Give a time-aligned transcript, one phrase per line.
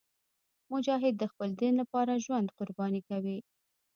[0.71, 3.37] مجاهد د خپل دین لپاره ژوند قرباني کوي.